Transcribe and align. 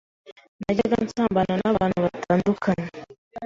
najyaga 0.61 0.95
nsambana 1.05 1.53
n’abantu 1.61 1.97
batandukanye 2.05 2.85